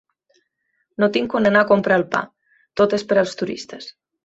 [1.03, 2.23] No tinc on anar a comprar el pa,
[2.83, 3.95] tot és per als turistes.